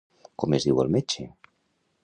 Com 0.43 0.55
es 0.59 0.65
diu 0.69 0.81
el 0.85 0.89
metge? 0.97 1.29